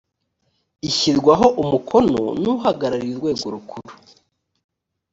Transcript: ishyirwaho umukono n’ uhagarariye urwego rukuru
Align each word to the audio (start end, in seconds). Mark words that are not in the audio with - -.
ishyirwaho 0.89 1.47
umukono 1.61 2.21
n’ 2.41 2.43
uhagarariye 2.53 3.11
urwego 3.15 3.45
rukuru 3.53 3.91